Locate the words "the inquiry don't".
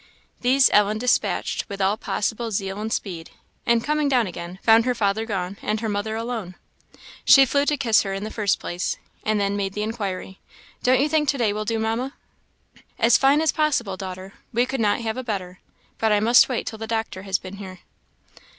9.73-10.99